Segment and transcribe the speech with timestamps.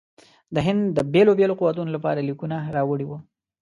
[0.55, 3.19] د هند د بېلو بېلو قوتونو لپاره لیکونه راوړي وه.